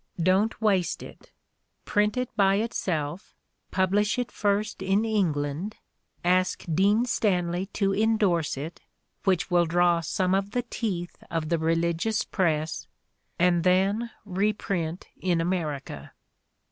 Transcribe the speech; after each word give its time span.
Don't 0.19 0.59
waste 0.59 1.03
it. 1.03 1.31
Print 1.85 2.17
it 2.17 2.35
by 2.35 2.55
itself— 2.55 3.35
publish 3.79 4.17
it 4.17 4.31
first 4.31 4.81
in 4.81 5.05
England— 5.05 5.75
ask 6.39 6.65
Dean 6.73 7.05
Stanley 7.05 7.67
to 7.67 7.93
endorse 7.93 8.57
it, 8.57 8.81
which 9.25 9.51
will 9.51 9.67
draw 9.67 9.99
some 10.01 10.33
of 10.33 10.53
the 10.53 10.63
teeth 10.71 11.23
of 11.29 11.49
the 11.49 11.59
re 11.59 11.75
ligious 11.75 12.23
press, 12.25 12.87
and 13.37 13.63
then 13.63 14.09
reprint 14.25 15.07
in 15.21 15.39
America." 15.39 16.13